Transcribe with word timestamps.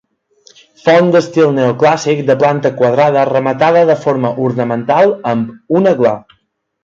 Font 0.85 1.09
d'estil 1.15 1.51
neoclàssic 1.57 2.23
de 2.29 2.35
planta 2.43 2.71
quadrada, 2.79 3.25
rematada 3.31 3.83
de 3.91 3.97
forma 4.07 4.31
ornamental 4.49 5.13
amb 5.33 5.79
una 5.81 5.95
gla. 6.01 6.15